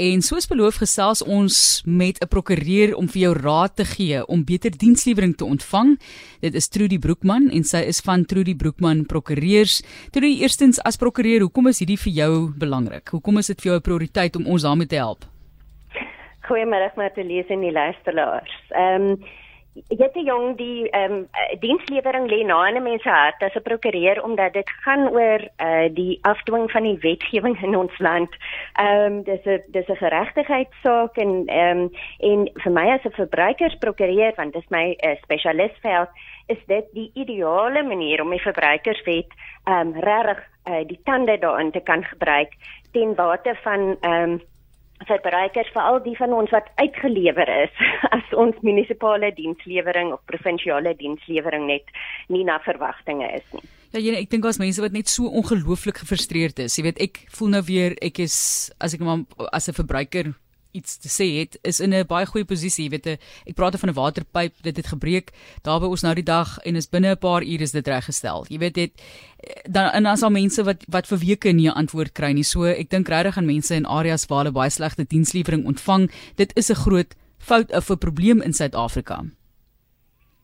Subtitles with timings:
[0.00, 4.44] En soos beloof gesels ons met 'n prokureur om vir jou raad te gee om
[4.44, 6.00] beter dienslewering te ontvang.
[6.40, 9.82] Dit is Trudy Broekman en sy is van Trudy Broekman Prokureurs.
[10.10, 13.08] Trudy, eerstens as prokureur, hoekom is hierdie vir jou belangrik?
[13.08, 15.24] Hoekom is dit vir jou 'n prioriteit om ons daarmee te help?
[16.48, 18.62] Goeiemôre Martelies en die luisteraars.
[18.70, 19.24] Ehm um,
[19.72, 21.20] Jette jong die ehm um,
[21.60, 25.88] dienslewering lê na 'n mens se hart as 'n prokureur omdat dit gaan oor uh,
[25.94, 28.36] die afdwing van die wetgewing in ons land.
[28.76, 33.20] Ehm um, dis 'n dis 'n geregtigheidssaak en ehm um, en vir my as 'n
[33.22, 36.08] verbruikersprokureur want dis my uh, spesialistveld
[36.46, 39.30] is dit die ideale manier om die verbruikerswet
[39.64, 42.52] ehm um, regtig uh, die tande daarin te kan gebruik
[42.92, 44.40] ten bate van ehm um,
[45.08, 47.84] verbruikers veral die van ons wat uitgelewer is
[48.16, 51.94] as ons munisipale dienslewering of provinsiale dienslewering net
[52.28, 53.64] nie na verwagtinge is nie.
[53.92, 56.78] Ja, jy ek dink as mense wat net so ongelooflik gefrustreerd is.
[56.78, 58.36] Jy weet, ek voel nou weer ek is
[58.80, 60.32] as ek maar as 'n verbruiker
[60.72, 63.06] iets te sê het is in 'n baie goeie posisie, jy weet,
[63.46, 66.76] ek praat van 'n waterpyp, dit het gebreek daar by ons nou die dag en
[66.76, 68.46] is binne 'n paar ure is dit reggestel.
[68.48, 68.92] Jy weet dit
[69.64, 72.44] dan en as al mense wat wat vir weke nie 'n antwoord kry nie.
[72.44, 76.10] So ek dink regtig aan mense in areas waar hulle baie slegte dienslewering ontvang.
[76.36, 79.24] Dit is 'n groot fout of 'n probleem in Suid-Afrika.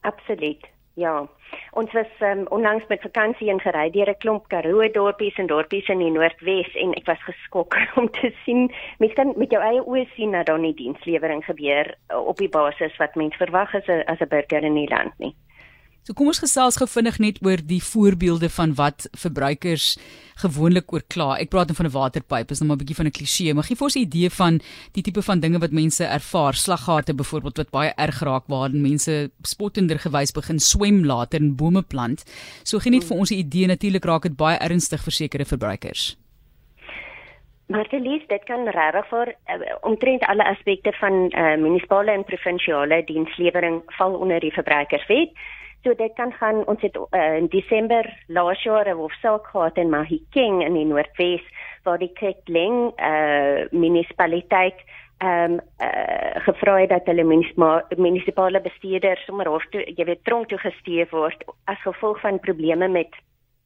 [0.00, 0.71] Absoluut.
[0.94, 1.28] Ja.
[1.70, 5.88] Ons was um, onlangs met vakansie in gery deur 'n klomp Karoo dorpies en dorpies
[5.88, 9.80] in die Noordwes en ek was geskok om te sien mens kan met jou eie
[9.80, 14.04] oë sien dat daar nie dienslewering gebeur op die basis wat mens verwag as 'n
[14.06, 15.34] as 'n burger in die land nie.
[16.02, 19.92] So kom ons gesels gou vinnig net oor die voorbeelde van wat verbruikers
[20.42, 21.36] gewoonlik oor kla.
[21.38, 23.62] Ek praat dan van 'n waterpyp, is nou maar 'n bietjie van 'n kliseë, maar
[23.62, 24.60] gee vir ons 'n idee van
[24.94, 26.54] die tipe van dinge wat mense ervaar.
[26.54, 31.82] Slaggate byvoorbeeld wat baie erg raak waar mense spottender gewys begin swem later in bome
[31.82, 32.24] plant.
[32.64, 36.16] So gee net vir ons 'n idee, natuurlik raak dit baie ernstig vir sekere verbruikers.
[37.68, 42.24] Maar dit lees dit kan regtig vir uh, omtrent alle aspekte van uh, munisipale en
[42.24, 45.30] provinsiale dienslewering val onder die verbruikerswet.
[45.82, 49.90] So dit kan gaan ons het uh, in Desember laas jaar 'n hofsaak gehad in
[49.90, 51.42] Mahikeng in die Noordwes
[51.82, 54.78] waar die Kekling uh munisipaliteit
[55.18, 57.24] ehm um, uh, gevra het dat hulle
[57.96, 62.88] munisipale bestuurders sommer hof toe jy weet tronk toe gesteef word as gevolg van probleme
[62.88, 63.10] met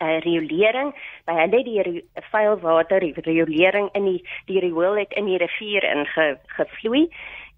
[0.00, 0.92] uh, riolering
[1.26, 7.08] by hulle die vuil water riolering in die die riool het in die rivier ingevloei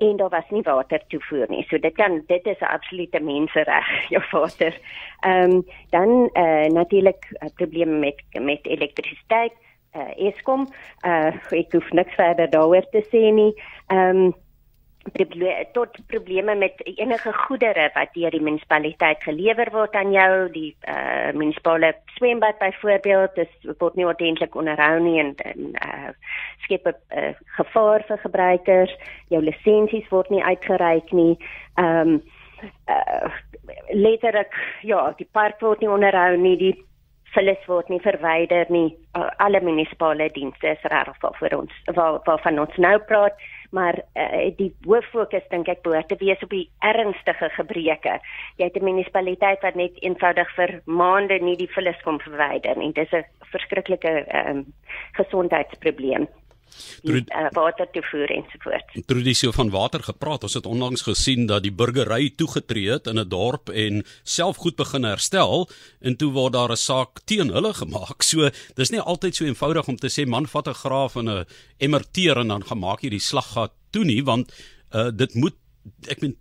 [0.02, 1.64] en daar was nie water toevoer nie.
[1.70, 4.74] So dit kan dit is 'n absolute mensereg jou water.
[5.20, 9.52] Ehm um, dan eh uh, natuurlik uh, probleme met met elektrisiteit,
[9.90, 10.66] eh uh, Eskom,
[11.00, 13.54] eh uh, ek hoef niks verder daaroor te sê nie.
[13.86, 14.34] Ehm um,
[15.72, 21.32] tot probleme met enige goedere wat deur die munisipaliteit gelewer word aan jou, die uh,
[21.34, 26.12] munisipale swembad byvoorbeeld, dis word nie ordentlik onderhou nie en en uh,
[26.62, 28.94] skep 'n uh, gevaar vir gebruikers.
[29.28, 31.36] Jou lisensies word nie uitgereik nie.
[31.74, 32.22] Ehm um,
[32.88, 33.30] uh,
[33.90, 36.84] letterlik ja, die park word nie onderhou nie, die
[37.34, 38.96] vullis word nie verwyder nie.
[39.16, 43.34] Uh, alle munisipale dienste is regtig vir ons waar waarvan ons nou praat
[43.72, 48.18] maar uh, die hoof fokus dink ek behoort te wees op die ernstige gebreke.
[48.60, 52.92] Jy het 'n munisipaliteit wat net eenvoudig vir maande nie die vullis kom verwyder nie.
[52.92, 54.64] Dis 'n verskriklike um,
[55.12, 56.28] gesondheidsprobleem
[57.02, 59.00] die uh, water toevoer ensovoorts.
[59.06, 60.42] Tradisie van water gepraat.
[60.42, 64.76] Ons het onlangs gesien dat die burgery toegetree het in 'n dorp en self goed
[64.76, 65.68] begin herstel
[66.00, 68.22] en toe word daar 'n saak teen hulle gemaak.
[68.22, 71.46] So dis nie altyd so eenvoudig om te sê man vat 'n graaf en 'n
[71.78, 74.52] emmerteer en dan gemaak jy die slaggat toe nie want
[74.94, 75.54] uh, dit moet
[76.08, 76.36] ek meen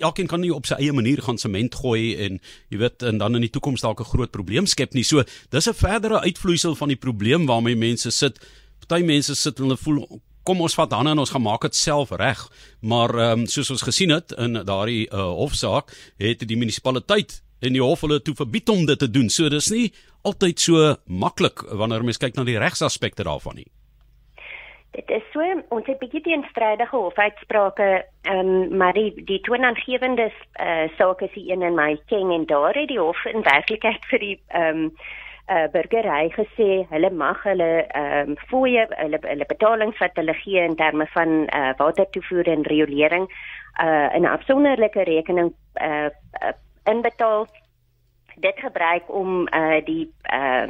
[0.00, 2.38] elkeen kan nie op sy eie manier gaan sement gooi en
[2.72, 5.04] jy weet en dan in die toekoms dalk 'n groot probleem skep nie.
[5.04, 8.38] So dis 'n verdere uitvloeisel van die probleem waarmee mense sit
[8.86, 11.76] party mense sit en hulle voel kom ons vat hande en ons gaan maak dit
[11.76, 12.40] self reg.
[12.80, 17.76] Maar ehm um, soos ons gesien het in daardie uh, hofsaak het die munisipaliteit en
[17.76, 19.28] die hof hulle toe verbied om dit te doen.
[19.28, 19.90] So dis nie
[20.24, 23.68] altyd so maklik wanneer mens kyk na die regsaspekte daarvan nie.
[24.96, 27.90] Dit is so ons het bietjie teenstrydige hofuitsprake
[28.24, 32.46] ehm um, maar die die toonaangewende uh, saak is die een in my king en
[32.46, 34.94] daar het die hof in werklikheid vir die ehm um,
[35.50, 40.60] uh, burgery gesê hulle mag hulle ehm um, fooie hulle hulle betalings wat hulle gee
[40.64, 41.30] in terme van
[41.60, 43.26] uh, watertoevoer en riolering
[43.84, 45.50] uh, in 'n afsonderlike rekening
[45.80, 46.10] uh,
[46.42, 46.54] uh,
[46.84, 47.46] inbetaal.
[48.36, 50.66] Dit gebruik om uh, die uh,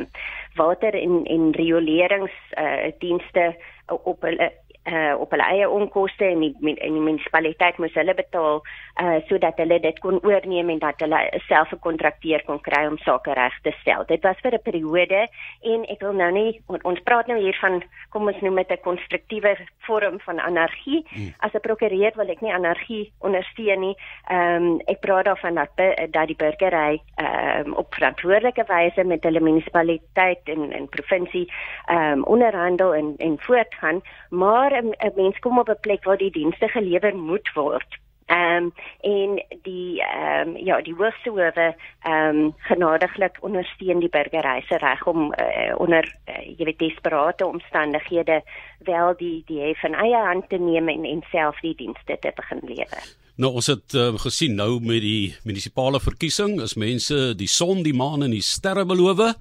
[0.55, 4.53] water en en rioleringsdienste uh, op hulle
[4.89, 8.63] uh op hulle eie onkoste en die en die munisipaliteit moes hulle betaal
[9.03, 11.19] uh sodat hulle dit kon oorneem en dat hulle
[11.49, 14.05] self 'n kontrakteur kon kry om sake reg te stel.
[14.07, 15.29] Dit was vir 'n periode
[15.63, 18.81] en ek wil nou nie ons praat nou hier van kom ons noem dit 'n
[18.83, 19.57] konstruktiewe
[19.87, 21.05] vorm van anargie.
[21.09, 21.35] Hmm.
[21.39, 23.97] As 'n prokureur wil ek nie anargie ondersteun nie.
[24.31, 25.71] Ehm um, ek praat daarvan dat
[26.11, 31.53] dat die burgery ehm um, op verantwoordelike wyse met hulle munisipaliteit en en provinsie
[31.87, 34.01] ehm um, onderhandel en en voortgaan,
[34.31, 37.99] maar 'n mens kom op 'n plek waar die dienste gelewer moet word.
[38.31, 44.09] Ehm um, en die ehm um, ja, die hoogste howe ehm um, genadiglik ondersteun die
[44.09, 48.43] burgery se reg om uh, onder uh, jy weet desperate omstandighede
[48.79, 52.33] wel die die hef in eie hand te neem en, en self die dienste te
[52.37, 53.03] begin lewer.
[53.35, 57.97] Nou ons het uh, gesien nou met die munisipale verkiesing is mense die son, die
[57.97, 59.35] maan en die sterre beloof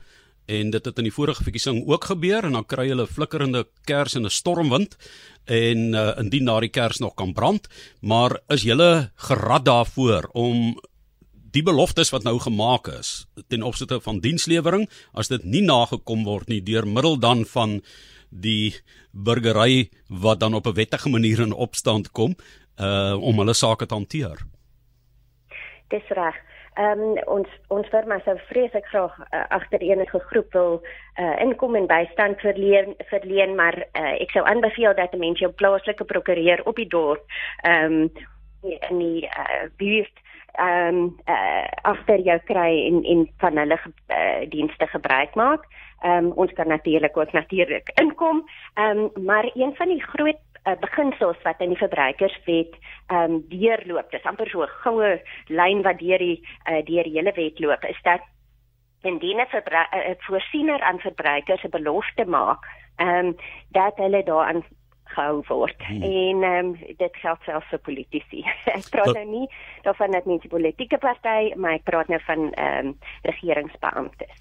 [0.49, 4.15] en dit het in die vorige verkiesing ook gebeur en dan kry hulle flikkerende kers
[4.17, 4.97] en 'n stormwind
[5.45, 7.67] en uh, indien na die kers nog kan brand
[8.01, 10.79] maar is julle gerad daarvoor om
[11.51, 16.47] die beloftes wat nou gemaak is ten opsigte van dienslewering as dit nie nagekom word
[16.47, 17.81] nie deur middel dan van
[18.29, 18.75] die
[19.11, 22.35] burgery wat dan op 'n wettige manier in opstand kom
[22.77, 24.37] uh om hulle sake te hanteer.
[25.89, 26.35] Dis reg.
[26.79, 30.77] Ehm um, ons ons firma sou vreeslik graag uh, agter enige groep wil
[31.19, 36.07] uh, inkom en bystand verleen verleen maar uh, ek sou aanbeveel dat mense jou plaaslike
[36.07, 37.25] prokureur op die dorp
[37.67, 38.09] ehm um,
[38.63, 40.23] in die uh, buurt
[40.55, 45.67] ehm um, uh, agter jou kry en en van hulle uh, dienste gebruik maak.
[45.99, 48.45] Ehm um, ons kan natuurlik ook natuurlik inkom.
[48.73, 52.75] Ehm um, maar een van die groot uh, beginsels wat in die verbruikerswet
[53.07, 54.11] ehm um, deurloop.
[54.11, 56.37] Dis amper so 'n goue lyn wat deur die
[56.69, 58.21] uh, deur die hele wet loop is dat
[59.01, 63.35] indien 'n uh, voorsiener aan verbruikers 'n belofte maak, ehm um,
[63.71, 64.63] dat hulle daaraan
[65.03, 65.75] gehou word.
[65.77, 66.01] Hmm.
[66.01, 68.43] En ehm um, dit geld selfs vir politici.
[68.79, 69.47] ek praat nou nie
[69.81, 74.35] daarvan dat mense politieke party, maar ek praat nou van ehm um, regeringsbeamptes.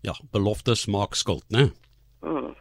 [0.00, 1.72] Ja, beloftes maak skuld, né?
[2.20, 2.54] Hmm.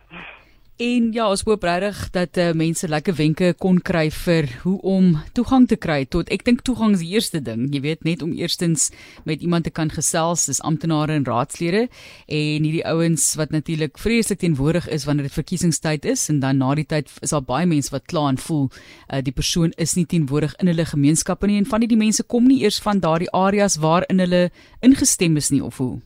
[0.82, 5.12] En ja, ons hoop regtig dat uh, mense lekker wenke kon kry vir hoe om
[5.38, 7.68] toegang te kry tot ek dink toegang is die eerste ding.
[7.70, 8.88] Jy weet net om eerstens
[9.30, 11.84] met iemand te kan gesels, dis amptenare en raadslede
[12.26, 16.74] en hierdie ouens wat natuurlik vreeslik teenwoordig is wanneer dit verkiesingstyd is en dan na
[16.74, 20.08] die tyd is daar baie mense wat kla en voel uh, die persoon is nie
[20.10, 23.78] teenwoordig in hulle gemeenskappe nie en van die mense kom nie eers van daardie areas
[23.78, 24.48] waarin hulle
[24.82, 26.00] ingestem is nie of hoe.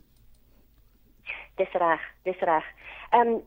[1.55, 2.67] Dis reg, dis reg.
[3.11, 3.43] Ehm um,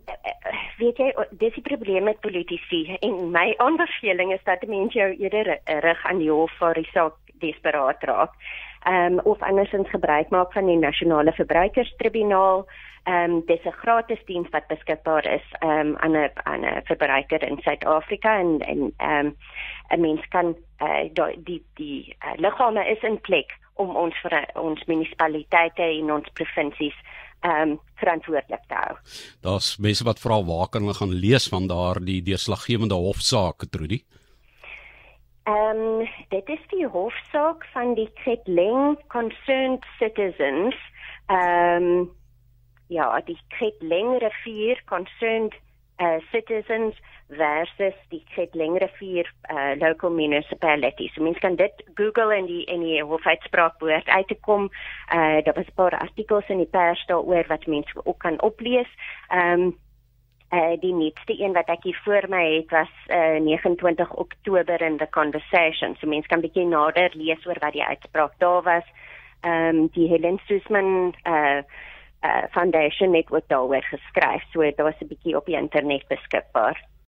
[0.79, 5.59] weet jy dis die probleem met politici en my aanbeveling is dat mense jou eerder
[5.65, 8.33] rig aan die hof vir die saak desperaat raak.
[8.85, 12.65] Ehm um, of andersins gebruik maak van die nasionale verbruikerstribunaal.
[13.05, 16.83] Ehm um, dis 'n gratis diens wat beskikbaar is ehm um, aan 'n aan 'n
[16.85, 19.37] verbruiker in Suid-Afrika en en ehm um,
[19.89, 24.15] 'n mens kan uh, die die die uh, liggame is in plek om ons
[24.55, 26.97] ons munisipaliteite en ons provinsies
[27.41, 28.97] ehm um, verantwoordelik te hou.
[29.41, 34.03] Daar's mense wat vra waar kan hulle gaan lees van daardie deurslaggewende hofsaak, Trudy?
[35.49, 40.77] Ehm um, dit is die hofsaak van die Kretleng Concerned Citizens.
[41.27, 42.11] Ehm um,
[42.89, 45.55] ja, die Kretleng Rivier Concerned
[46.01, 46.95] uh, Citizens
[47.29, 51.13] versus die Kretleng Rivier uh, Local Municipalities.
[51.15, 54.71] So, mens kan dit Google en die en die hofuitspraakwoord uit te kom.
[55.15, 58.89] Uh, daar was 'n paar artikels in die pers daaroor wat mense ook kan oplees.
[59.29, 59.79] Ehm um,
[60.51, 64.97] uh, die nuutste een wat ek hier voor my het was uh, 29 Oktober in
[64.97, 65.97] the conversation.
[65.97, 68.85] So mense kan bietjie nader lees oor wat die uitspraak daar was.
[69.41, 71.63] Ehm um, die Helen Sussman uh
[72.21, 74.43] uh, foundation het ook daaroor geskryf.
[74.51, 76.89] So was 'n bietjie op die internet beskikbaar.